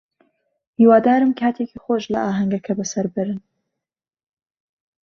هیوادارم 0.79 1.31
کاتێکی 1.39 1.81
خۆش 1.83 2.03
لە 2.13 2.19
ئاهەنگەکە 2.25 2.73
بەسەر 2.79 3.05
بەرن. 3.13 3.39